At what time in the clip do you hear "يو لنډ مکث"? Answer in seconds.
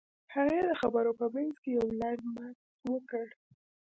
1.77-2.59